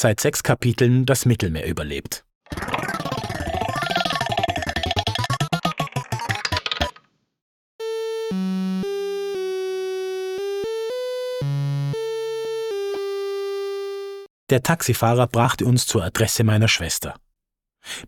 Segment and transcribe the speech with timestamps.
[0.00, 2.24] seit sechs Kapiteln das Mittelmeer überlebt.
[14.48, 17.14] Der Taxifahrer brachte uns zur Adresse meiner Schwester.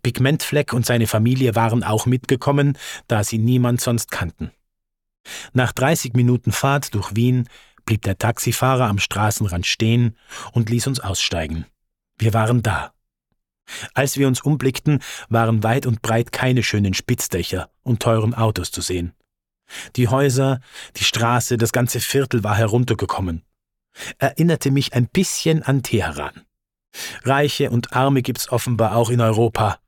[0.03, 4.51] Pigmentfleck und seine Familie waren auch mitgekommen, da sie niemand sonst kannten.
[5.53, 7.49] Nach 30 Minuten Fahrt durch Wien
[7.85, 10.17] blieb der Taxifahrer am Straßenrand stehen
[10.53, 11.67] und ließ uns aussteigen.
[12.23, 12.95] Wir waren da.
[13.95, 18.81] Als wir uns umblickten, waren weit und breit keine schönen Spitzdächer und teuren Autos zu
[18.81, 19.13] sehen.
[19.97, 20.61] Die Häuser,
[20.95, 23.43] die Straße, das ganze Viertel war heruntergekommen.
[24.19, 26.43] Erinnerte mich ein bisschen an Teheran.
[27.25, 29.81] Reiche und Arme gibt's offenbar auch in Europa.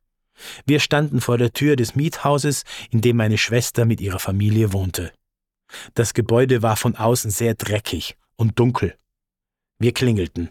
[0.66, 5.12] Wir standen vor der Tür des Miethauses, in dem meine Schwester mit ihrer Familie wohnte.
[5.95, 8.96] Das Gebäude war von außen sehr dreckig und dunkel.
[9.79, 10.51] Wir klingelten.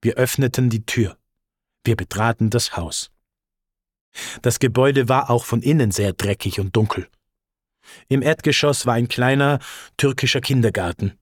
[0.00, 1.18] Wir öffneten die Tür.
[1.84, 3.10] Wir betraten das Haus.
[4.42, 7.08] Das Gebäude war auch von innen sehr dreckig und dunkel.
[8.08, 9.58] Im Erdgeschoss war ein kleiner
[9.96, 11.18] türkischer Kindergarten.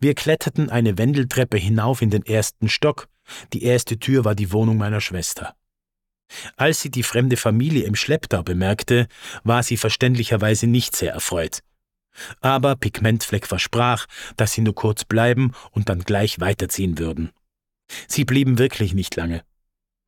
[0.00, 3.08] Wir kletterten eine Wendeltreppe hinauf in den ersten Stock.
[3.52, 5.54] Die erste Tür war die Wohnung meiner Schwester.
[6.56, 9.08] Als sie die fremde Familie im Schlepptau bemerkte,
[9.44, 11.60] war sie verständlicherweise nicht sehr erfreut.
[12.40, 14.06] Aber Pigmentfleck versprach,
[14.36, 17.30] dass sie nur kurz bleiben und dann gleich weiterziehen würden.
[18.08, 19.42] Sie blieben wirklich nicht lange.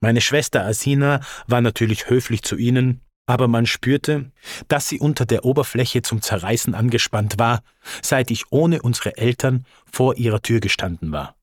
[0.01, 4.33] Meine Schwester Asina war natürlich höflich zu ihnen, aber man spürte,
[4.69, 7.63] dass sie unter der Oberfläche zum Zerreißen angespannt war,
[8.03, 11.37] seit ich ohne unsere Eltern vor ihrer Tür gestanden war.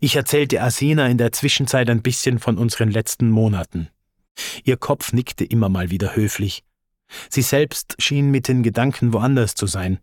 [0.00, 3.90] Ich erzählte Asina in der Zwischenzeit ein bisschen von unseren letzten Monaten.
[4.64, 6.64] Ihr Kopf nickte immer mal wieder höflich,
[7.30, 9.98] Sie selbst schien mit den Gedanken woanders zu sein.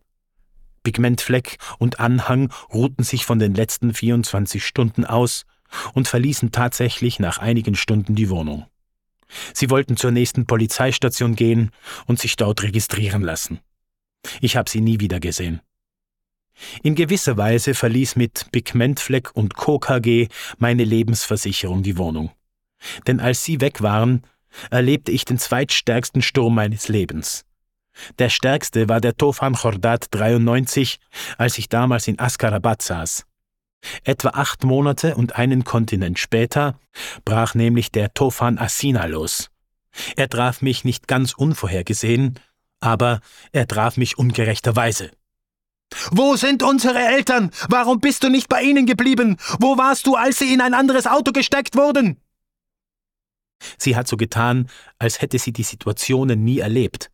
[0.84, 5.46] Pigmentfleck und Anhang ruhten sich von den letzten 24 Stunden aus
[5.94, 8.66] und verließen tatsächlich nach einigen Stunden die Wohnung.
[9.54, 11.72] Sie wollten zur nächsten Polizeistation gehen
[12.06, 13.60] und sich dort registrieren lassen.
[14.42, 15.62] Ich habe sie nie wieder gesehen.
[16.84, 19.80] In gewisser Weise verließ mit Pigmentfleck und Co.
[19.80, 20.28] KG
[20.60, 22.32] meine Lebensversicherung die Wohnung.
[23.08, 24.24] Denn als sie weg waren,
[24.70, 27.46] erlebte ich den zweitstärksten Sturm meines Lebens.
[28.20, 31.00] Der stärkste war der Tofan Chordat 93,
[31.38, 33.26] als ich damals in Askarabad saß.
[34.04, 36.80] Etwa acht Monate und einen Kontinent später
[37.26, 39.50] brach nämlich der Tofan Asina los.
[40.16, 42.40] Er traf mich nicht ganz unvorhergesehen,
[42.80, 43.20] aber
[43.52, 45.12] er traf mich ungerechterweise.
[46.12, 47.52] Wo sind unsere Eltern?
[47.70, 49.38] Warum bist du nicht bei ihnen geblieben?
[49.60, 52.18] Wo warst du, als sie in ein anderes Auto gesteckt wurden?
[53.78, 57.12] Sie hat so getan, als hätte sie die Situationen nie erlebt.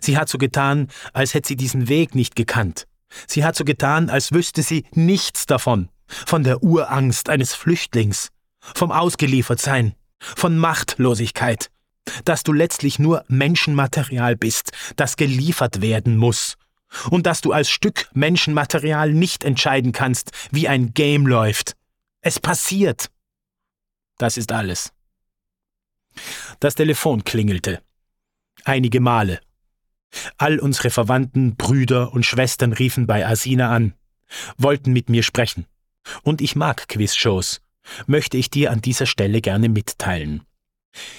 [0.00, 2.86] Sie hat so getan, als hätte sie diesen Weg nicht gekannt.
[3.26, 8.30] Sie hat so getan, als wüsste sie nichts davon, von der Urangst eines Flüchtlings,
[8.60, 11.70] vom Ausgeliefertsein, von Machtlosigkeit,
[12.24, 16.56] dass du letztlich nur Menschenmaterial bist, das geliefert werden muss,
[17.10, 21.72] und dass du als Stück Menschenmaterial nicht entscheiden kannst, wie ein Game läuft.
[22.20, 23.10] Es passiert.
[24.18, 24.92] Das ist alles.
[26.60, 27.82] Das Telefon klingelte.
[28.64, 29.40] Einige Male.
[30.38, 33.94] All unsere Verwandten, Brüder und Schwestern riefen bei Asina an,
[34.56, 35.66] wollten mit mir sprechen.
[36.22, 37.60] Und ich mag Quizshows,
[38.06, 40.42] möchte ich dir an dieser Stelle gerne mitteilen.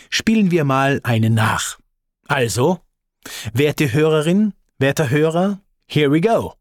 [0.09, 1.77] Spielen wir mal eine nach.
[2.27, 2.79] Also,
[3.53, 6.53] werte Hörerin, werter Hörer, here we go.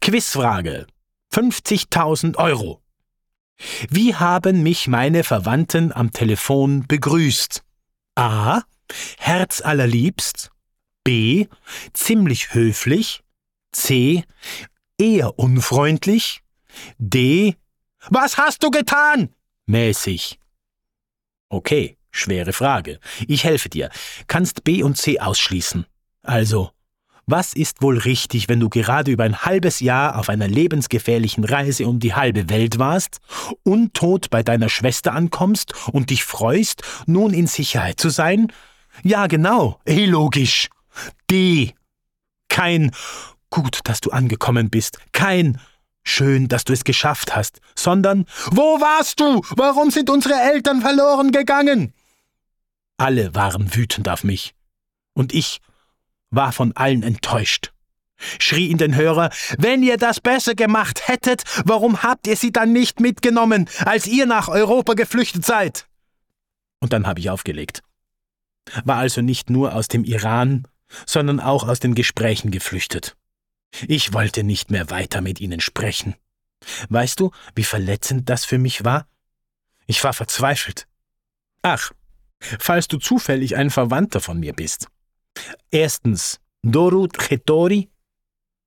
[0.00, 0.86] Quizfrage.
[1.32, 2.82] 50.000 Euro.
[3.88, 7.62] Wie haben mich meine Verwandten am Telefon begrüßt?
[8.16, 8.62] A.
[9.18, 10.50] Herzallerliebst.
[11.04, 11.46] B.
[11.92, 13.22] Ziemlich höflich.
[13.72, 14.24] C.
[14.98, 16.42] Eher unfreundlich.
[16.98, 17.56] D.
[18.08, 19.30] Was hast du getan?
[19.66, 20.38] Mäßig.
[21.48, 22.98] Okay, schwere Frage.
[23.26, 23.90] Ich helfe dir.
[24.26, 25.86] Kannst B und C ausschließen.
[26.22, 26.70] Also,
[27.26, 31.86] was ist wohl richtig, wenn du gerade über ein halbes Jahr auf einer lebensgefährlichen Reise
[31.86, 33.20] um die halbe Welt warst,
[33.62, 38.52] untot bei deiner Schwester ankommst und dich freust, nun in Sicherheit zu sein?
[39.02, 40.68] Ja, genau, eh logisch.
[41.30, 41.74] D.
[42.48, 42.92] Kein
[43.50, 45.60] gut, dass du angekommen bist, kein
[46.04, 49.42] schön, dass du es geschafft hast, sondern wo warst du?
[49.50, 51.92] Warum sind unsere Eltern verloren gegangen?
[52.96, 54.54] Alle waren wütend auf mich.
[55.14, 55.60] Und ich
[56.30, 57.72] war von allen enttäuscht.
[58.38, 62.72] Schrie in den Hörer, wenn ihr das besser gemacht hättet, warum habt ihr sie dann
[62.72, 65.86] nicht mitgenommen, als ihr nach Europa geflüchtet seid?
[66.80, 67.82] Und dann habe ich aufgelegt.
[68.84, 70.66] War also nicht nur aus dem Iran,
[71.06, 73.16] sondern auch aus den Gesprächen geflüchtet.
[73.88, 76.14] Ich wollte nicht mehr weiter mit ihnen sprechen.
[76.88, 79.06] Weißt du, wie verletzend das für mich war?
[79.86, 80.86] Ich war verzweifelt.
[81.62, 81.92] Ach,
[82.40, 84.86] falls du zufällig ein Verwandter von mir bist.
[85.70, 87.90] Erstens, Dorut Chetori.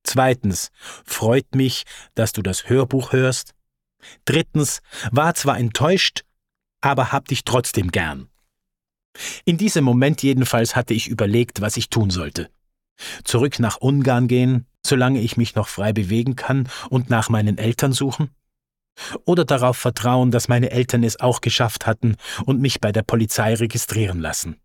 [0.04, 0.72] Zweitens,
[1.06, 1.84] freut mich,
[2.14, 3.54] dass du das Hörbuch hörst.
[4.26, 4.82] Drittens,
[5.12, 6.24] war zwar enttäuscht,
[6.82, 8.30] aber hab dich trotzdem gern.
[9.46, 12.50] In diesem Moment jedenfalls hatte ich überlegt, was ich tun sollte.
[13.24, 17.94] Zurück nach Ungarn gehen, solange ich mich noch frei bewegen kann, und nach meinen Eltern
[17.94, 18.30] suchen?
[19.26, 22.16] Oder darauf vertrauen, dass meine Eltern es auch geschafft hatten
[22.46, 24.58] und mich bei der Polizei registrieren lassen.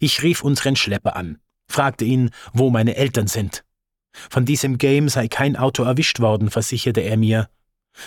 [0.00, 1.38] Ich rief unseren Schlepper an,
[1.68, 3.64] fragte ihn, wo meine Eltern sind.
[4.12, 7.48] Von diesem Game sei kein Auto erwischt worden, versicherte er mir.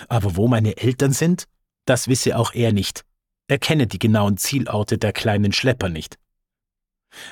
[0.08, 1.46] Aber wo meine Eltern sind,
[1.86, 3.04] das wisse auch er nicht.
[3.48, 6.18] Er kenne die genauen Zielorte der kleinen Schlepper nicht.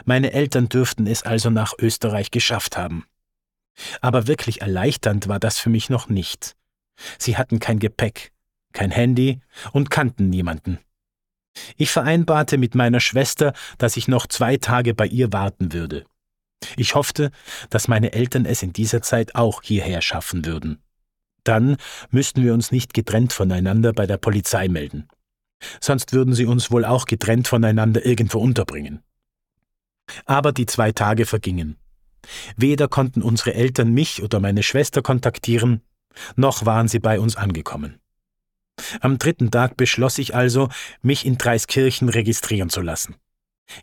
[0.06, 3.06] Meine Eltern dürften es also nach Österreich geschafft haben.
[4.02, 6.56] Aber wirklich erleichternd war das für mich noch nicht.
[7.18, 8.32] Sie hatten kein Gepäck,
[8.72, 10.80] kein Handy und kannten niemanden.
[11.78, 16.06] Ich vereinbarte mit meiner Schwester, dass ich noch zwei Tage bei ihr warten würde.
[16.78, 17.32] Ich hoffte,
[17.70, 20.82] dass meine Eltern es in dieser Zeit auch hierher schaffen würden.
[21.44, 21.78] Dann
[22.10, 25.08] müssten wir uns nicht getrennt voneinander bei der Polizei melden.
[25.80, 29.02] Sonst würden sie uns wohl auch getrennt voneinander irgendwo unterbringen.
[30.26, 31.78] Aber die zwei Tage vergingen.
[32.56, 35.82] Weder konnten unsere Eltern mich oder meine Schwester kontaktieren,
[36.36, 38.00] noch waren sie bei uns angekommen.
[39.02, 40.70] Am dritten Tag beschloss ich also,
[41.02, 43.16] mich in Dreiskirchen registrieren zu lassen.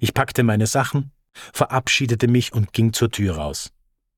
[0.00, 1.12] Ich packte meine Sachen,
[1.52, 3.72] verabschiedete mich und ging zur Tür raus.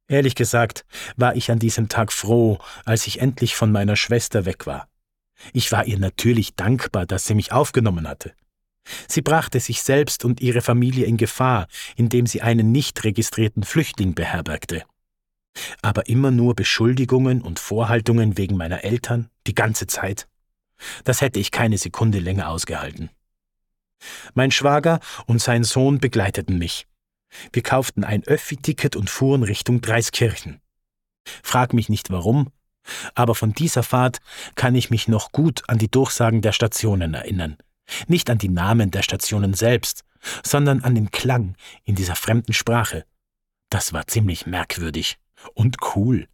[0.08, 0.85] Ehrlich gesagt
[1.17, 4.88] war ich an diesem Tag froh, als ich endlich von meiner Schwester weg war.
[5.52, 8.32] Ich war ihr natürlich dankbar, dass sie mich aufgenommen hatte.
[9.08, 14.14] Sie brachte sich selbst und ihre Familie in Gefahr, indem sie einen nicht registrierten Flüchtling
[14.14, 14.84] beherbergte.
[15.82, 20.26] Aber immer nur Beschuldigungen und Vorhaltungen wegen meiner Eltern, die ganze Zeit.
[21.05, 23.11] Das hätte ich keine Sekunde länger ausgehalten.
[24.34, 26.87] Mein Schwager und sein Sohn begleiteten mich.
[27.52, 30.61] Wir kauften ein Öffi-Ticket und fuhren Richtung Dreiskirchen.
[31.43, 32.50] Frag mich nicht warum,
[33.14, 34.19] aber von dieser Fahrt
[34.55, 37.56] kann ich mich noch gut an die Durchsagen der Stationen erinnern.
[38.06, 40.05] Nicht an die Namen der Stationen selbst,
[40.44, 43.05] sondern an den Klang in dieser fremden Sprache.
[43.70, 45.19] Das war ziemlich merkwürdig
[45.55, 46.29] und cool.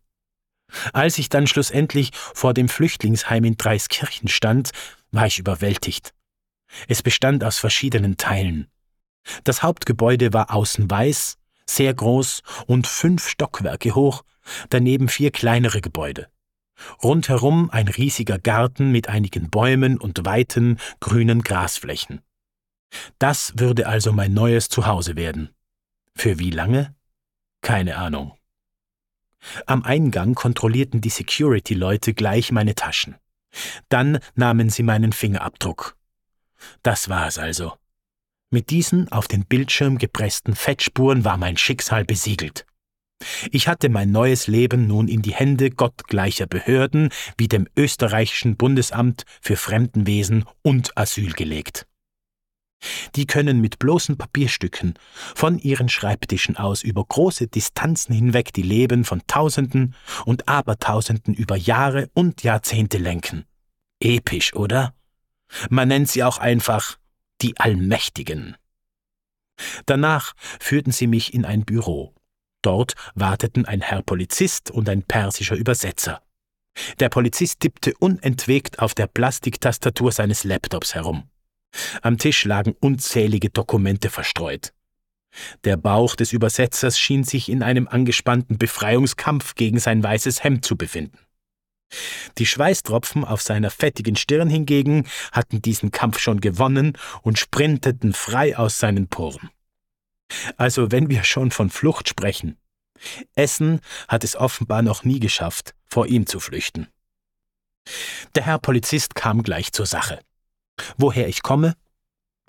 [0.93, 4.71] Als ich dann schlussendlich vor dem Flüchtlingsheim in Dreiskirchen stand,
[5.11, 6.12] war ich überwältigt.
[6.87, 8.69] Es bestand aus verschiedenen Teilen.
[9.45, 14.25] Das Hauptgebäude war außen weiß, sehr groß und fünf Stockwerke hoch,
[14.71, 16.29] daneben vier kleinere Gebäude.
[17.03, 22.21] Rundherum ein riesiger Garten mit einigen Bäumen und weiten, grünen Grasflächen.
[23.19, 25.51] Das würde also mein neues Zuhause werden.
[26.15, 26.95] Für wie lange?
[27.61, 28.33] Keine Ahnung.
[29.67, 33.17] Am Eingang kontrollierten die Security-Leute gleich meine Taschen.
[33.89, 35.97] Dann nahmen sie meinen Fingerabdruck.
[36.83, 37.75] Das war es also.
[38.51, 42.67] Mit diesen auf den Bildschirm gepressten Fettspuren war mein Schicksal besiegelt.
[43.50, 49.25] Ich hatte mein neues Leben nun in die Hände gottgleicher Behörden wie dem österreichischen Bundesamt
[49.41, 51.87] für Fremdenwesen und Asyl gelegt.
[53.17, 54.94] Die können mit bloßen Papierstücken
[55.35, 61.56] von ihren Schreibtischen aus über große Distanzen hinweg die Leben von Tausenden und Abertausenden über
[61.56, 63.44] Jahre und Jahrzehnte lenken.
[64.00, 64.94] Episch, oder?
[65.71, 66.99] Man nennt sie auch einfach
[67.41, 68.57] die Allmächtigen.
[69.87, 72.14] Danach führten sie mich in ein Büro.
[72.62, 76.23] Dort warteten ein Herr Polizist und ein persischer Übersetzer.
[77.00, 81.29] Der Polizist tippte unentwegt auf der Plastiktastatur seines Laptops herum.
[82.03, 84.73] Am Tisch lagen unzählige Dokumente verstreut.
[85.65, 90.77] Der Bauch des Übersetzers schien sich in einem angespannten Befreiungskampf gegen sein weißes Hemd zu
[90.77, 91.19] befinden.
[92.38, 98.57] Die Schweißtropfen auf seiner fettigen Stirn hingegen hatten diesen Kampf schon gewonnen und sprinteten frei
[98.57, 99.50] aus seinen Poren.
[100.56, 102.58] Also wenn wir schon von Flucht sprechen.
[103.35, 106.88] Essen hat es offenbar noch nie geschafft, vor ihm zu flüchten.
[108.35, 110.20] Der Herr Polizist kam gleich zur Sache.
[110.97, 111.75] Woher ich komme?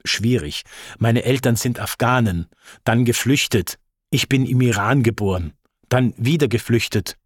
[0.04, 0.64] Schwierig.
[0.98, 2.48] Meine Eltern sind Afghanen,
[2.84, 3.78] dann geflüchtet.
[4.10, 5.54] Ich bin im Iran geboren,
[5.88, 7.18] dann wieder geflüchtet.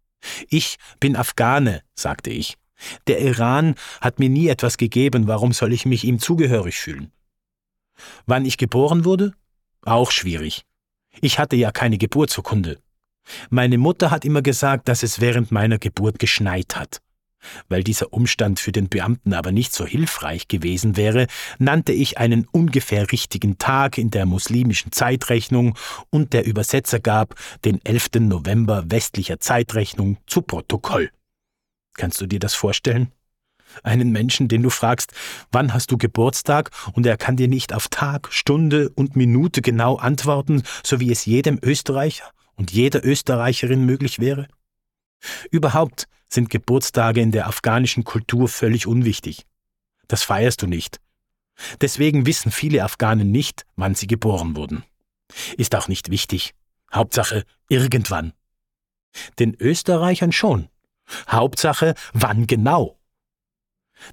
[0.48, 2.56] Ich bin Afghane, sagte ich.
[3.06, 7.12] Der Iran hat mir nie etwas gegeben, warum soll ich mich ihm zugehörig fühlen?
[8.26, 9.32] Wann ich geboren wurde?
[9.84, 10.64] Auch schwierig.
[11.20, 12.78] Ich hatte ja keine Geburtsurkunde.
[13.50, 17.00] Meine Mutter hat immer gesagt, dass es während meiner Geburt geschneit hat.
[17.68, 21.26] Weil dieser Umstand für den Beamten aber nicht so hilfreich gewesen wäre,
[21.58, 25.76] nannte ich einen ungefähr richtigen Tag in der muslimischen Zeitrechnung
[26.10, 28.20] und der Übersetzer gab den 11.
[28.20, 31.10] November westlicher Zeitrechnung zu Protokoll.
[31.94, 33.12] Kannst du dir das vorstellen?
[33.82, 35.12] Einen Menschen, den du fragst,
[35.50, 39.96] wann hast du Geburtstag, und er kann dir nicht auf Tag, Stunde und Minute genau
[39.96, 44.46] antworten, so wie es jedem Österreicher und jeder Österreicherin möglich wäre?
[45.50, 49.46] Überhaupt sind Geburtstage in der afghanischen Kultur völlig unwichtig.
[50.08, 51.00] Das feierst du nicht.
[51.80, 54.84] Deswegen wissen viele Afghanen nicht, wann sie geboren wurden.
[55.56, 56.54] Ist auch nicht wichtig.
[56.92, 58.32] Hauptsache irgendwann.
[59.38, 60.68] Den Österreichern schon.
[61.28, 62.98] Hauptsache wann genau.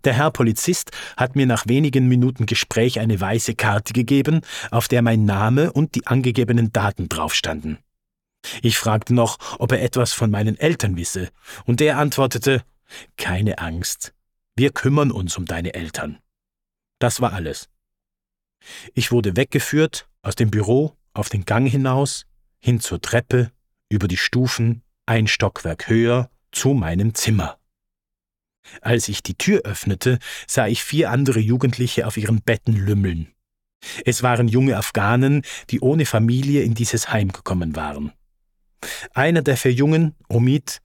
[0.04, 5.02] Der Herr Polizist hat mir nach wenigen Minuten Gespräch eine weiße Karte gegeben, auf der
[5.02, 7.80] mein Name und die angegebenen Daten draufstanden.
[8.62, 11.30] Ich fragte noch, ob er etwas von meinen Eltern wisse,
[11.66, 12.64] und er antwortete
[13.18, 14.14] Keine Angst,
[14.56, 16.20] wir kümmern uns um deine Eltern.
[17.00, 17.70] Das war alles.
[18.94, 22.26] Ich wurde weggeführt, aus dem Büro, auf den Gang hinaus,
[22.60, 23.52] hin zur Treppe,
[23.90, 27.58] über die Stufen, ein Stockwerk höher, zu meinem Zimmer.
[28.82, 33.28] Als ich die Tür öffnete, sah ich vier andere Jugendliche auf ihren Betten lümmeln.
[34.06, 38.14] Es waren junge Afghanen, die ohne Familie in dieses Heim gekommen waren.
[39.14, 40.82] Einer der vier Jungen, Omid,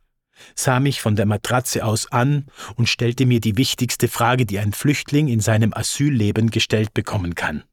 [0.54, 4.72] sah mich von der Matratze aus an und stellte mir die wichtigste Frage, die ein
[4.72, 7.64] Flüchtling in seinem Asylleben gestellt bekommen kann.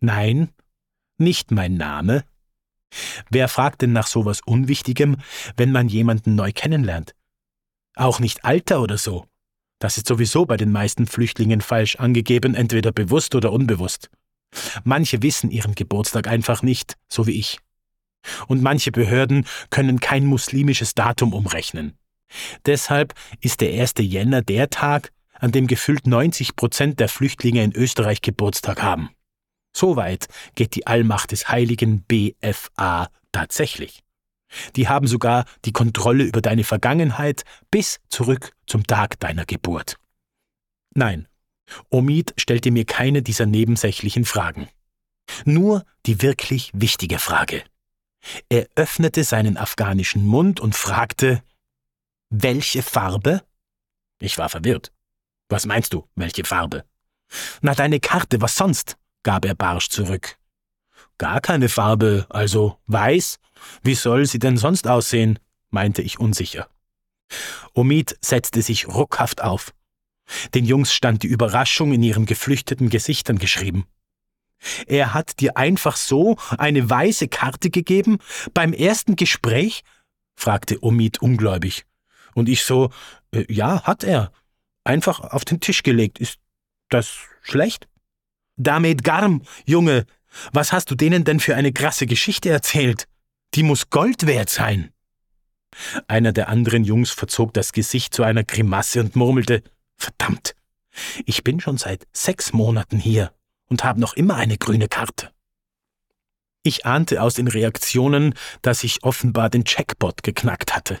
[0.00, 0.50] Nein,
[1.18, 2.24] nicht mein Name.
[3.28, 5.18] Wer fragt denn nach sowas Unwichtigem,
[5.56, 7.14] wenn man jemanden neu kennenlernt?
[7.94, 9.26] Auch nicht Alter oder so.
[9.80, 14.10] Das ist sowieso bei den meisten Flüchtlingen falsch angegeben, entweder bewusst oder unbewusst.
[14.84, 17.58] Manche wissen ihren Geburtstag einfach nicht, so wie ich.
[18.46, 21.96] Und manche Behörden können kein muslimisches Datum umrechnen.
[22.66, 23.94] Deshalb ist der 1.
[24.00, 29.08] Jänner der Tag, an dem gefühlt 90 Prozent der Flüchtlinge in Österreich Geburtstag haben.
[29.74, 34.02] So weit geht die Allmacht des heiligen BFA tatsächlich.
[34.76, 39.96] Die haben sogar die Kontrolle über deine Vergangenheit bis zurück zum Tag deiner Geburt.
[40.94, 41.28] Nein,
[41.88, 44.68] Omid stellte mir keine dieser nebensächlichen Fragen.
[45.44, 47.62] Nur die wirklich wichtige Frage.
[48.48, 51.42] Er öffnete seinen afghanischen Mund und fragte,
[52.28, 53.42] welche Farbe?
[54.20, 54.92] Ich war verwirrt.
[55.48, 56.84] Was meinst du, welche Farbe?
[57.60, 58.96] Na, deine Karte, was sonst?
[59.22, 60.36] gab er barsch zurück.
[61.18, 63.38] Gar keine Farbe, also weiß?
[63.82, 65.38] Wie soll sie denn sonst aussehen?
[65.70, 66.68] meinte ich unsicher.
[67.74, 69.72] Omid setzte sich ruckhaft auf.
[70.54, 73.86] Den Jungs stand die Überraschung in ihren geflüchteten Gesichtern geschrieben.
[74.86, 78.18] Er hat dir einfach so eine weiße Karte gegeben
[78.52, 79.82] beim ersten Gespräch?
[80.34, 81.86] fragte Omid ungläubig.
[82.34, 82.90] Und ich so,
[83.32, 84.32] äh, ja, hat er.
[84.84, 86.18] Einfach auf den Tisch gelegt.
[86.18, 86.38] Ist
[86.88, 87.10] das
[87.42, 87.88] schlecht?
[88.56, 90.06] Damit Garm, Junge,
[90.52, 93.08] was hast du denen denn für eine krasse Geschichte erzählt?
[93.54, 94.92] Die muss Gold wert sein.
[96.08, 99.62] Einer der anderen Jungs verzog das Gesicht zu einer Grimasse und murmelte,
[99.96, 100.54] verdammt,
[101.24, 103.32] ich bin schon seit sechs Monaten hier
[103.68, 105.30] und habe noch immer eine grüne Karte.
[106.62, 111.00] Ich ahnte aus den Reaktionen, dass ich offenbar den Checkbot geknackt hatte.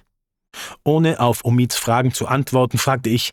[0.84, 3.32] Ohne auf Omids Fragen zu antworten, fragte ich,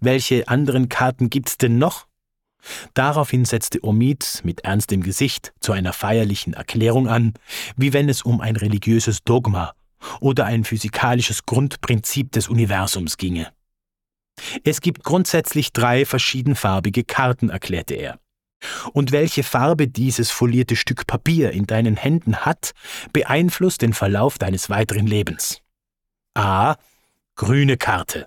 [0.00, 2.06] welche anderen Karten gibt's denn noch?
[2.94, 7.34] Daraufhin setzte Omid mit ernstem Gesicht zu einer feierlichen Erklärung an,
[7.76, 9.74] wie wenn es um ein religiöses Dogma
[10.20, 13.52] oder ein physikalisches Grundprinzip des Universums ginge.
[14.64, 18.18] Es gibt grundsätzlich drei verschiedenfarbige Karten, erklärte er.
[18.92, 22.72] Und welche Farbe dieses folierte Stück Papier in deinen Händen hat,
[23.12, 25.60] beeinflusst den Verlauf deines weiteren Lebens.
[26.34, 26.76] A.
[27.36, 28.26] Grüne Karte.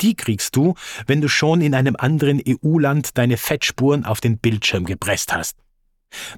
[0.00, 0.74] Die kriegst du,
[1.06, 5.58] wenn du schon in einem anderen EU-Land deine Fettspuren auf den Bildschirm gepresst hast.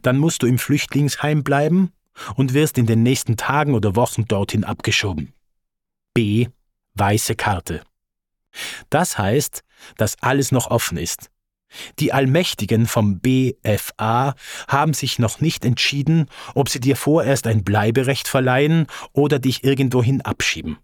[0.03, 1.93] Dann musst du im Flüchtlingsheim bleiben
[2.35, 5.33] und wirst in den nächsten Tagen oder Wochen dorthin abgeschoben.
[6.15, 6.49] B.
[6.95, 7.83] Weiße Karte.
[8.89, 9.63] Das heißt,
[9.97, 11.31] dass alles noch offen ist.
[12.01, 14.35] Die Allmächtigen vom BFA
[14.67, 20.21] haben sich noch nicht entschieden, ob sie dir vorerst ein Bleiberecht verleihen oder dich irgendwohin
[20.21, 20.79] abschieben.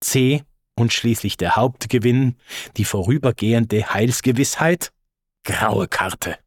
[0.00, 0.42] C.
[0.78, 2.36] Und schließlich der Hauptgewinn,
[2.76, 4.92] die vorübergehende Heilsgewissheit?
[5.42, 6.38] Graue Karte.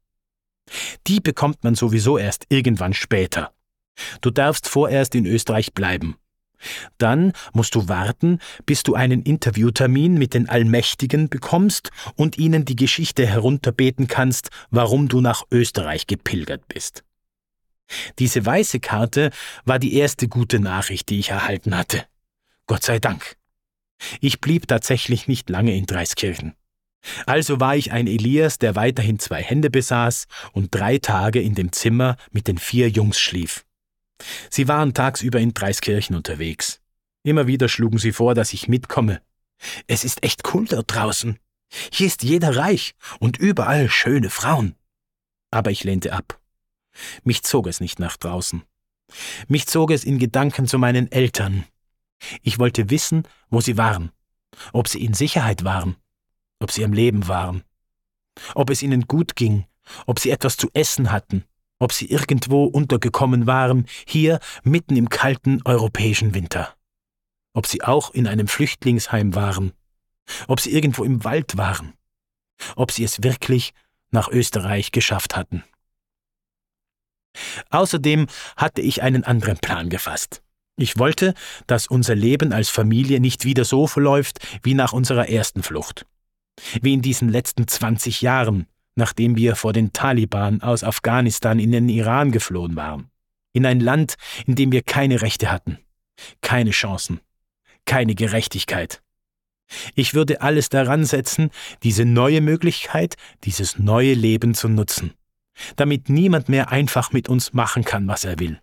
[1.05, 3.51] Die bekommt man sowieso erst irgendwann später.
[4.21, 6.15] Du darfst vorerst in Österreich bleiben.
[6.97, 12.77] Dann musst du warten, bis du einen Interviewtermin mit den Allmächtigen bekommst und ihnen die
[12.77, 17.03] Geschichte herunterbeten kannst, warum du nach Österreich gepilgert bist.
[18.17, 19.31] Diese weiße Karte
[19.65, 22.05] war die erste gute Nachricht, die ich erhalten hatte.
[22.65, 23.40] Gott sei Dank.
[24.20, 26.55] Ich blieb tatsächlich nicht lange in Dreiskirchen.
[27.25, 31.72] Also war ich ein Elias, der weiterhin zwei Hände besaß und drei Tage in dem
[31.72, 33.65] Zimmer mit den vier Jungs schlief.
[34.50, 36.79] Sie waren tagsüber in Dreiskirchen unterwegs.
[37.24, 39.22] Immer wieder schlugen sie vor, dass ich mitkomme.
[39.88, 41.38] Es ist echt cool dort draußen.
[41.91, 44.75] Hier ist jeder reich und überall schöne Frauen.
[45.51, 46.39] Aber ich lehnte ab.
[47.24, 48.63] Mich zog es nicht nach draußen.
[49.48, 51.65] Mich zog es in Gedanken zu meinen Eltern.
[52.41, 54.11] Ich wollte wissen, wo sie waren,
[54.73, 55.95] ob sie in Sicherheit waren,
[56.59, 57.63] ob sie am Leben waren,
[58.55, 59.65] ob es ihnen gut ging,
[60.05, 61.43] ob sie etwas zu essen hatten,
[61.79, 66.75] ob sie irgendwo untergekommen waren, hier mitten im kalten europäischen Winter,
[67.53, 69.73] ob sie auch in einem Flüchtlingsheim waren,
[70.47, 71.93] ob sie irgendwo im Wald waren,
[72.75, 73.73] ob sie es wirklich
[74.11, 75.63] nach Österreich geschafft hatten.
[77.69, 80.43] Außerdem hatte ich einen anderen Plan gefasst.
[80.81, 81.35] Ich wollte,
[81.67, 86.07] dass unser Leben als Familie nicht wieder so verläuft wie nach unserer ersten Flucht.
[86.81, 91.88] Wie in diesen letzten 20 Jahren, nachdem wir vor den Taliban aus Afghanistan in den
[91.88, 93.11] Iran geflohen waren.
[93.53, 94.15] In ein Land,
[94.47, 95.77] in dem wir keine Rechte hatten,
[96.41, 97.19] keine Chancen,
[97.85, 99.03] keine Gerechtigkeit.
[99.93, 101.51] Ich würde alles daran setzen,
[101.83, 105.13] diese neue Möglichkeit, dieses neue Leben zu nutzen,
[105.75, 108.59] damit niemand mehr einfach mit uns machen kann, was er will.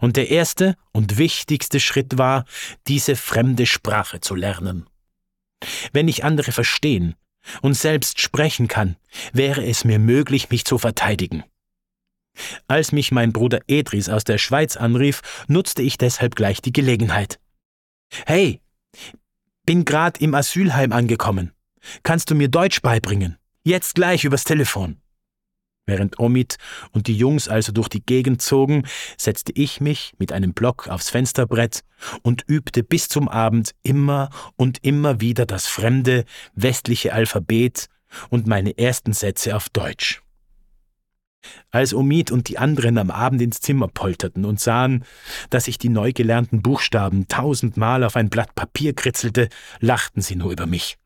[0.00, 2.44] Und der erste und wichtigste Schritt war,
[2.86, 4.86] diese fremde Sprache zu lernen.
[5.92, 7.14] Wenn ich andere verstehen
[7.62, 8.96] und selbst sprechen kann,
[9.32, 11.44] wäre es mir möglich, mich zu verteidigen.
[12.68, 17.38] Als mich mein Bruder Edris aus der Schweiz anrief, nutzte ich deshalb gleich die Gelegenheit.
[18.26, 18.60] Hey,
[19.64, 21.52] bin grad im Asylheim angekommen.
[22.02, 23.38] Kannst du mir Deutsch beibringen?
[23.62, 25.00] Jetzt gleich übers Telefon.
[25.86, 26.56] Während Omid
[26.90, 28.82] und die Jungs also durch die Gegend zogen,
[29.16, 31.84] setzte ich mich mit einem Block aufs Fensterbrett
[32.22, 36.24] und übte bis zum Abend immer und immer wieder das fremde,
[36.54, 37.86] westliche Alphabet
[38.30, 40.22] und meine ersten Sätze auf Deutsch.
[41.70, 45.04] Als Omid und die anderen am Abend ins Zimmer polterten und sahen,
[45.50, 50.50] dass ich die neu gelernten Buchstaben tausendmal auf ein Blatt Papier kritzelte, lachten sie nur
[50.50, 50.98] über mich.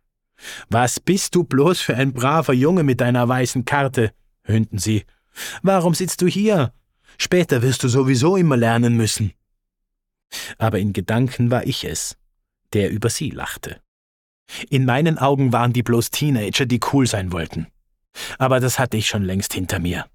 [0.70, 4.12] Was bist du bloß für ein braver Junge mit deiner weißen Karte?
[4.44, 5.04] Höhnten sie.
[5.62, 6.72] Warum sitzt du hier?
[7.18, 9.32] Später wirst du sowieso immer lernen müssen.
[10.58, 12.16] Aber in Gedanken war ich es,
[12.72, 13.80] der über sie lachte.
[14.68, 17.66] In meinen Augen waren die bloß Teenager, die cool sein wollten.
[18.38, 20.06] Aber das hatte ich schon längst hinter mir.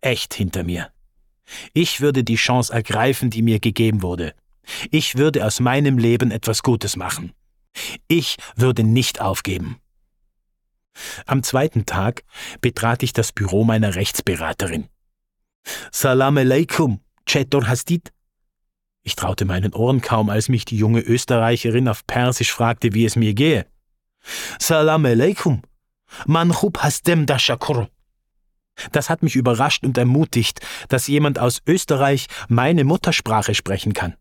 [0.00, 0.90] Echt hinter mir.
[1.74, 4.34] Ich würde die Chance ergreifen, die mir gegeben wurde.
[4.90, 7.32] Ich würde aus meinem Leben etwas Gutes machen.
[8.08, 9.76] Ich würde nicht aufgeben.
[11.26, 12.24] Am zweiten Tag
[12.60, 14.88] betrat ich das Büro meiner Rechtsberaterin.
[15.90, 18.12] Salam alaikum, Chetor Hastit.
[19.02, 23.16] Ich traute meinen Ohren kaum, als mich die junge Österreicherin auf Persisch fragte, wie es
[23.16, 23.66] mir gehe.
[24.58, 25.62] Salam alaikum,
[26.26, 27.88] man chub hastem da shakur.
[28.92, 34.16] Das hat mich überrascht und ermutigt, dass jemand aus Österreich meine Muttersprache sprechen kann.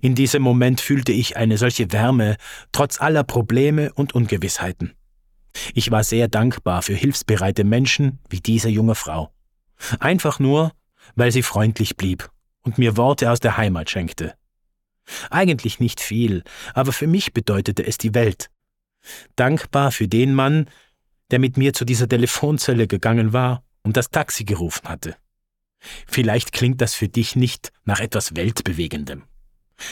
[0.00, 2.36] In diesem Moment fühlte ich eine solche Wärme,
[2.72, 4.94] trotz aller Probleme und Ungewissheiten.
[5.74, 9.32] Ich war sehr dankbar für hilfsbereite Menschen wie diese junge Frau.
[10.00, 10.72] Einfach nur,
[11.14, 12.30] weil sie freundlich blieb
[12.62, 14.34] und mir Worte aus der Heimat schenkte.
[15.30, 16.42] Eigentlich nicht viel,
[16.74, 18.50] aber für mich bedeutete es die Welt.
[19.36, 20.68] Dankbar für den Mann,
[21.30, 25.16] der mit mir zu dieser Telefonzelle gegangen war und das Taxi gerufen hatte.
[26.06, 29.24] Vielleicht klingt das für dich nicht nach etwas Weltbewegendem.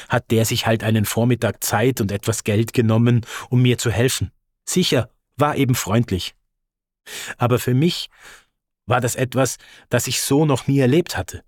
[0.09, 4.31] Hat der sich halt einen Vormittag Zeit und etwas Geld genommen, um mir zu helfen?
[4.65, 6.35] Sicher, war eben freundlich.
[7.39, 8.09] Aber für mich
[8.87, 9.57] war das etwas,
[9.89, 11.43] das ich so noch nie erlebt hatte.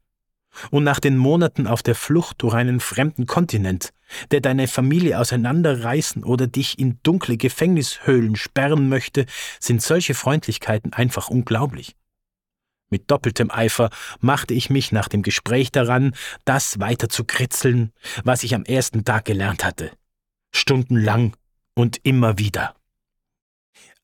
[0.71, 3.93] Und nach den Monaten auf der Flucht durch einen fremden Kontinent,
[4.31, 9.27] der deine Familie auseinanderreißen oder dich in dunkle Gefängnishöhlen sperren möchte,
[9.61, 11.95] sind solche Freundlichkeiten einfach unglaublich.
[12.89, 17.93] Mit doppeltem Eifer machte ich mich nach dem Gespräch daran, das weiter zu kritzeln,
[18.25, 19.91] was ich am ersten Tag gelernt hatte.
[20.55, 21.37] Stundenlang
[21.75, 22.75] und immer wieder.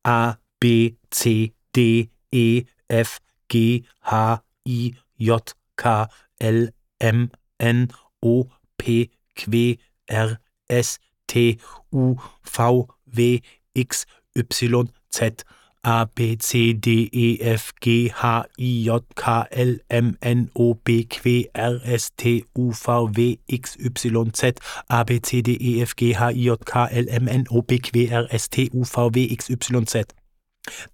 [0.05, 5.39] A, B, C, D, E, F, G, H, I, J,
[5.77, 6.07] K,
[6.41, 6.69] L,
[7.01, 7.89] M, N,
[8.23, 9.77] O, P, Q,
[10.11, 10.39] R,
[10.69, 11.59] S, T,
[11.93, 13.41] U, V, W,
[13.75, 15.45] X, Y, Z,
[15.85, 20.75] A, B, C, D, E, F, G, H, I, J, K, L, M, N, O,
[20.75, 24.53] P, Q, R, S, T, U, V, W, X, Y, Z,
[24.89, 27.63] A, B, C, D, E, F, G, H, I, J, K, L, M, N, O,
[27.63, 30.05] P, Q, R, S, T, U, V, W, X, Y, Z.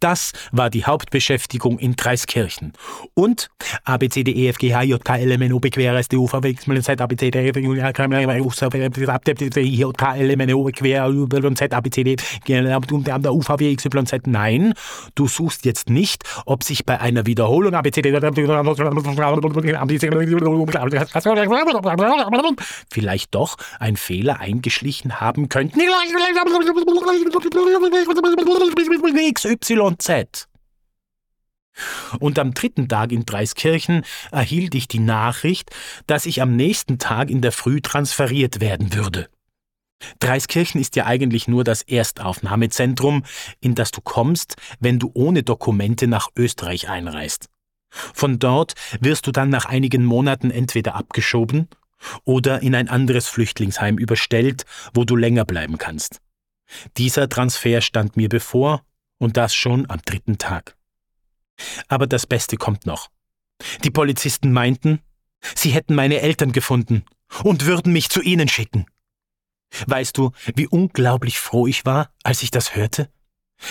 [0.00, 2.72] Das war die Hauptbeschäftigung in Dreiskirchen.
[3.14, 3.50] Und
[3.84, 5.68] A, B, C, D, E, F, G, H, J, K, L, M, N, O, P,
[5.70, 7.48] Q, R, S, T, U, V, W, X, Y, Z, A, B, C, D, E,
[7.50, 11.54] F, G, H, K, M, N, O, J, K, L, M, N, O, Q, R,
[11.54, 14.26] Z, A, B, C, D, G, L, M, U, V, W, X, Y, Z.
[14.26, 14.72] Nein,
[15.14, 18.12] du suchst jetzt nicht, ob sich bei einer Wiederholung A, B, C, D,
[22.90, 25.78] vielleicht doch ein Fehler eingeschlichen haben könnte.
[29.60, 30.48] XYZ.
[32.18, 35.70] Und am dritten Tag in Dreiskirchen erhielt ich die Nachricht,
[36.06, 39.28] dass ich am nächsten Tag in der Früh transferiert werden würde.
[40.20, 43.24] Dreiskirchen ist ja eigentlich nur das Erstaufnahmezentrum,
[43.60, 47.48] in das du kommst, wenn du ohne Dokumente nach Österreich einreist.
[47.90, 51.68] Von dort wirst du dann nach einigen Monaten entweder abgeschoben
[52.24, 56.20] oder in ein anderes Flüchtlingsheim überstellt, wo du länger bleiben kannst.
[56.96, 58.82] Dieser Transfer stand mir bevor,
[59.18, 60.76] und das schon am dritten Tag.
[61.88, 63.10] Aber das Beste kommt noch.
[63.82, 65.00] Die Polizisten meinten,
[65.54, 67.04] sie hätten meine Eltern gefunden
[67.42, 68.86] und würden mich zu ihnen schicken.
[69.86, 73.10] Weißt du, wie unglaublich froh ich war, als ich das hörte?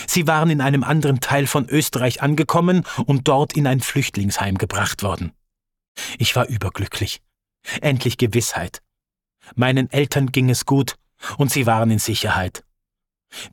[0.05, 5.01] Sie waren in einem anderen Teil von Österreich angekommen und dort in ein Flüchtlingsheim gebracht
[5.01, 5.31] worden.
[6.19, 7.21] Ich war überglücklich.
[7.81, 8.81] Endlich Gewissheit.
[9.55, 10.95] Meinen Eltern ging es gut
[11.37, 12.63] und sie waren in Sicherheit.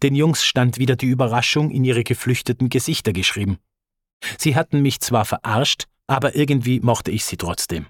[0.03, 3.59] Den Jungs stand wieder die Überraschung in ihre geflüchteten Gesichter geschrieben.
[4.39, 7.87] Sie hatten mich zwar verarscht, aber irgendwie mochte ich sie trotzdem.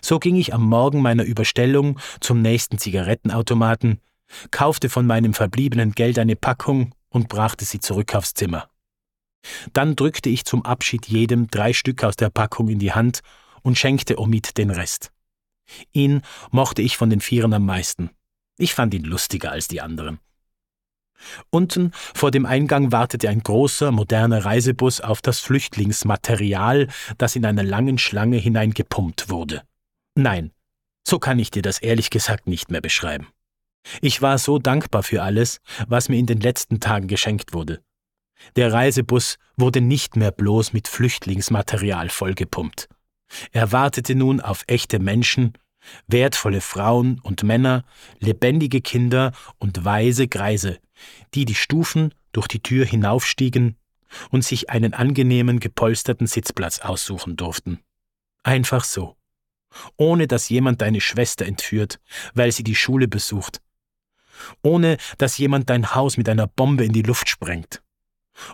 [0.00, 4.00] So ging ich am Morgen meiner Überstellung zum nächsten Zigarettenautomaten,
[4.50, 8.68] kaufte von meinem verbliebenen Geld eine Packung und brachte sie zurück aufs Zimmer.
[9.72, 13.20] Dann drückte ich zum Abschied jedem drei Stück aus der Packung in die Hand
[13.62, 15.10] und schenkte Omid den Rest.
[15.92, 18.10] Ihn mochte ich von den Vieren am meisten.
[18.58, 20.20] Ich fand ihn lustiger als die anderen.
[21.50, 27.62] Unten vor dem Eingang wartete ein großer, moderner Reisebus auf das Flüchtlingsmaterial, das in einer
[27.62, 29.62] langen Schlange hineingepumpt wurde.
[30.14, 30.52] Nein,
[31.06, 33.28] so kann ich dir das ehrlich gesagt nicht mehr beschreiben.
[34.00, 37.82] Ich war so dankbar für alles, was mir in den letzten Tagen geschenkt wurde.
[38.56, 42.88] Der Reisebus wurde nicht mehr bloß mit Flüchtlingsmaterial vollgepumpt.
[43.50, 45.54] Er wartete nun auf echte Menschen,
[46.06, 47.84] wertvolle Frauen und Männer,
[48.20, 50.78] lebendige Kinder und weise Greise,
[51.34, 53.76] die die Stufen durch die Tür hinaufstiegen
[54.30, 57.80] und sich einen angenehmen gepolsterten Sitzplatz aussuchen durften.
[58.42, 59.16] Einfach so.
[59.96, 61.98] Ohne dass jemand deine Schwester entführt,
[62.34, 63.62] weil sie die Schule besucht.
[64.62, 67.82] Ohne dass jemand dein Haus mit einer Bombe in die Luft sprengt.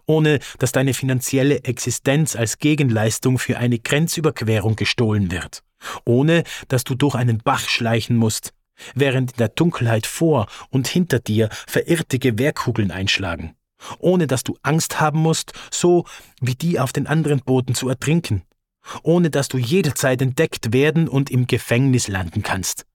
[0.06, 5.62] Ohne dass deine finanzielle Existenz als Gegenleistung für eine Grenzüberquerung gestohlen wird.
[6.04, 8.52] Ohne dass du durch einen Bach schleichen musst,
[8.94, 13.54] während in der Dunkelheit vor und hinter dir verirrte Gewehrkugeln einschlagen,
[13.98, 16.04] ohne dass du Angst haben musst, so
[16.40, 18.42] wie die auf den anderen Booten zu ertrinken,
[19.02, 22.86] ohne dass du jederzeit entdeckt werden und im Gefängnis landen kannst,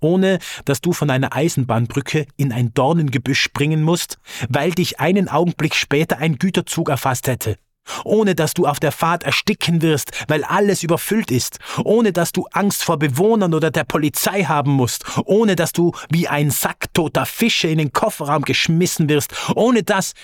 [0.00, 4.18] ohne dass du von einer Eisenbahnbrücke in ein Dornengebüsch springen musst,
[4.48, 7.56] weil dich einen Augenblick später ein Güterzug erfasst hätte,
[8.04, 12.46] ohne dass du auf der Fahrt ersticken wirst, weil alles überfüllt ist, ohne dass du
[12.52, 17.26] Angst vor Bewohnern oder der Polizei haben musst, ohne dass du wie ein Sack toter
[17.26, 20.14] Fische in den Kofferraum geschmissen wirst, ohne dass.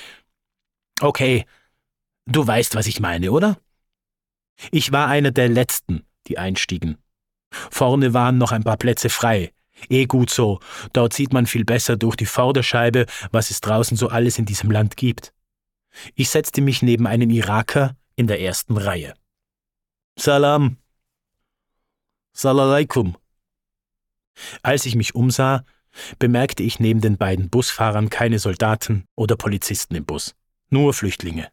[1.01, 1.46] Okay,
[2.27, 3.59] du weißt, was ich meine, oder?
[4.70, 6.98] Ich war einer der Letzten, die einstiegen.
[7.51, 9.53] Vorne waren noch ein paar Plätze frei.
[9.88, 10.61] Eh gut so,
[10.92, 14.70] dort sieht man viel besser durch die Vorderscheibe, was es draußen so alles in diesem
[14.70, 15.33] Land gibt.
[16.14, 19.14] Ich setzte mich neben einen Iraker in der ersten Reihe.
[20.18, 20.76] Salam.
[22.33, 23.16] Salalaikum.
[24.62, 25.64] Als ich mich umsah,
[26.18, 30.35] bemerkte ich neben den beiden Busfahrern keine Soldaten oder Polizisten im Bus,
[30.70, 31.50] nur Flüchtlinge.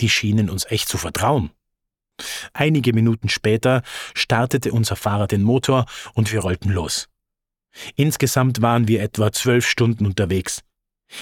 [0.00, 1.50] Die schienen uns echt zu vertrauen.
[2.52, 3.82] Einige Minuten später
[4.14, 7.08] startete unser Fahrer den Motor und wir rollten los.
[7.94, 10.62] Insgesamt waren wir etwa zwölf Stunden unterwegs,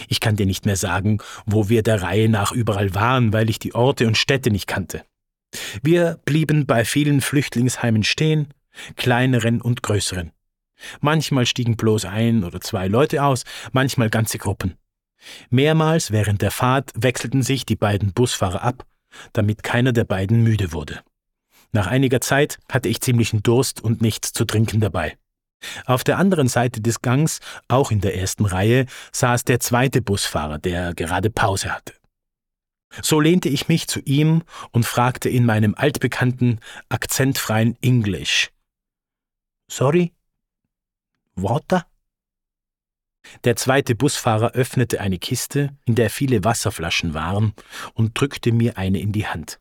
[0.09, 3.59] ich kann dir nicht mehr sagen, wo wir der Reihe nach überall waren, weil ich
[3.59, 5.05] die Orte und Städte nicht kannte.
[5.83, 8.49] Wir blieben bei vielen Flüchtlingsheimen stehen,
[8.97, 10.33] kleineren und größeren.
[11.01, 14.75] Manchmal stiegen bloß ein oder zwei Leute aus, manchmal ganze Gruppen.
[15.51, 18.87] Mehrmals während der Fahrt wechselten sich die beiden Busfahrer ab,
[19.33, 21.01] damit keiner der beiden müde wurde.
[21.73, 25.17] Nach einiger Zeit hatte ich ziemlichen Durst und nichts zu trinken dabei.
[25.87, 30.59] Auf der anderen Seite des Gangs, auch in der ersten Reihe, saß der zweite Busfahrer,
[30.59, 31.95] der gerade Pause hatte.
[33.03, 34.43] So lehnte ich mich zu ihm
[34.73, 38.51] und fragte in meinem altbekannten, akzentfreien Englisch.
[39.71, 40.13] Sorry?
[41.35, 41.87] Water?
[43.45, 47.53] Der zweite Busfahrer öffnete eine Kiste, in der viele Wasserflaschen waren,
[47.93, 49.61] und drückte mir eine in die Hand.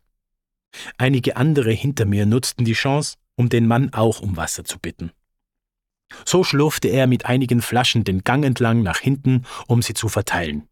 [0.96, 5.12] Einige andere hinter mir nutzten die Chance, um den Mann auch um Wasser zu bitten.
[6.24, 10.68] So schlurfte er mit einigen Flaschen den Gang entlang nach hinten, um sie zu verteilen.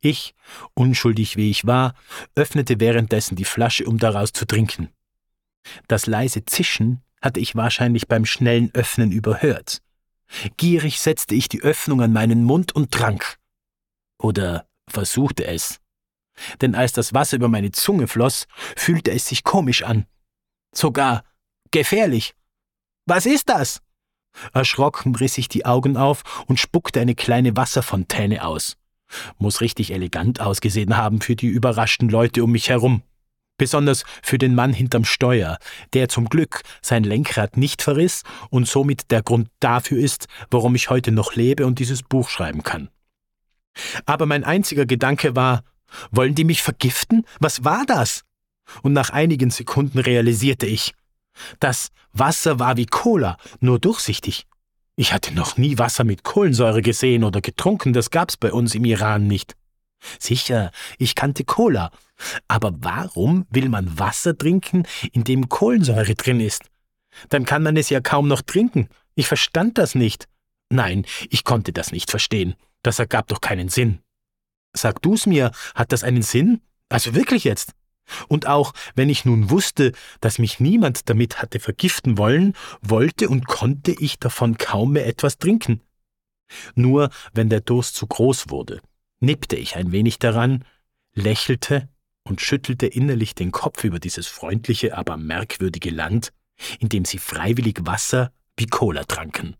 [0.00, 0.34] Ich,
[0.74, 1.94] unschuldig wie ich war,
[2.34, 4.88] öffnete währenddessen die Flasche, um daraus zu trinken.
[5.88, 9.82] Das leise Zischen hatte ich wahrscheinlich beim schnellen Öffnen überhört.
[10.56, 13.38] Gierig setzte ich die Öffnung an meinen Mund und trank.
[14.18, 15.80] Oder versuchte es.
[16.60, 20.06] Denn als das Wasser über meine Zunge floss, fühlte es sich komisch an.
[20.74, 21.24] Sogar
[21.70, 22.34] gefährlich.
[23.06, 23.82] Was ist das?
[24.52, 28.76] Erschrocken riss ich die Augen auf und spuckte eine kleine Wasserfontäne aus.
[29.38, 33.02] Muss richtig elegant ausgesehen haben für die überraschten Leute um mich herum.
[33.58, 35.58] Besonders für den Mann hinterm Steuer,
[35.92, 40.88] der zum Glück sein Lenkrad nicht verriss und somit der Grund dafür ist, warum ich
[40.88, 42.88] heute noch lebe und dieses Buch schreiben kann.
[44.06, 45.62] Aber mein einziger Gedanke war,
[46.10, 47.26] wollen die mich vergiften?
[47.38, 48.22] Was war das?
[48.82, 50.94] Und nach einigen Sekunden realisierte ich,
[51.58, 54.46] das Wasser war wie Cola, nur durchsichtig.
[54.96, 58.84] Ich hatte noch nie Wasser mit Kohlensäure gesehen oder getrunken, das gab's bei uns im
[58.84, 59.56] Iran nicht.
[60.18, 61.90] Sicher, ich kannte Cola,
[62.48, 66.64] aber warum will man Wasser trinken, in dem Kohlensäure drin ist?
[67.28, 68.88] Dann kann man es ja kaum noch trinken.
[69.14, 70.28] Ich verstand das nicht.
[70.70, 72.54] Nein, ich konnte das nicht verstehen.
[72.82, 74.00] Das ergab doch keinen Sinn.
[74.72, 76.60] Sag du's mir, hat das einen Sinn?
[76.88, 77.72] Also wirklich jetzt?
[78.28, 83.46] Und auch wenn ich nun wusste, dass mich niemand damit hatte vergiften wollen, wollte und
[83.46, 85.80] konnte ich davon kaum mehr etwas trinken.
[86.74, 88.80] Nur wenn der Durst zu groß wurde,
[89.20, 90.64] nippte ich ein wenig daran,
[91.14, 91.88] lächelte
[92.24, 96.32] und schüttelte innerlich den Kopf über dieses freundliche, aber merkwürdige Land,
[96.78, 99.56] in dem sie freiwillig Wasser wie Cola tranken.